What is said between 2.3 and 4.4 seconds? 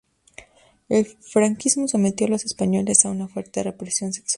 los españoles a una fuerte represión sexual.